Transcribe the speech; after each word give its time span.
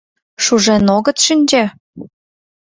Шужен 0.43 0.85
огыт 0.97 1.17
шинче? 1.25 1.63